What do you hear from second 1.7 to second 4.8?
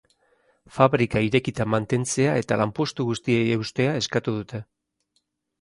mantentzea eta lanpostu guztiei eustea eskatu dute.